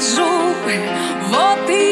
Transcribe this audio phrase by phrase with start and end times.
[0.00, 0.54] скажу,
[1.30, 1.83] вот и